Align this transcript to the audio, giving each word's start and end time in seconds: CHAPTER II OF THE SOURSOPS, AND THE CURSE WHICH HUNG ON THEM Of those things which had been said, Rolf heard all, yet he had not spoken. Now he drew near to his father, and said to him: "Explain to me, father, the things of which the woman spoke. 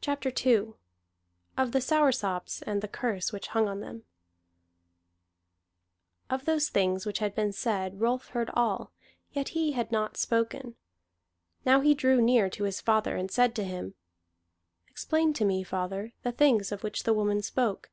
CHAPTER 0.00 0.32
II 0.44 0.72
OF 1.56 1.70
THE 1.70 1.80
SOURSOPS, 1.80 2.62
AND 2.62 2.82
THE 2.82 2.88
CURSE 2.88 3.32
WHICH 3.32 3.46
HUNG 3.46 3.68
ON 3.68 3.78
THEM 3.82 4.02
Of 6.28 6.44
those 6.44 6.68
things 6.68 7.06
which 7.06 7.20
had 7.20 7.36
been 7.36 7.52
said, 7.52 8.00
Rolf 8.00 8.30
heard 8.30 8.50
all, 8.54 8.90
yet 9.30 9.50
he 9.50 9.70
had 9.70 9.92
not 9.92 10.16
spoken. 10.16 10.74
Now 11.64 11.78
he 11.82 11.94
drew 11.94 12.20
near 12.20 12.50
to 12.50 12.64
his 12.64 12.80
father, 12.80 13.14
and 13.14 13.30
said 13.30 13.54
to 13.54 13.62
him: 13.62 13.94
"Explain 14.88 15.32
to 15.34 15.44
me, 15.44 15.62
father, 15.62 16.14
the 16.24 16.32
things 16.32 16.72
of 16.72 16.82
which 16.82 17.04
the 17.04 17.14
woman 17.14 17.40
spoke. 17.40 17.92